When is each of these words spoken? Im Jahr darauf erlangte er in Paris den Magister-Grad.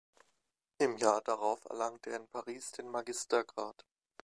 Im 0.79 0.97
Jahr 0.97 1.21
darauf 1.21 1.63
erlangte 1.65 2.09
er 2.09 2.15
in 2.21 2.27
Paris 2.27 2.71
den 2.71 2.89
Magister-Grad. 2.89 3.85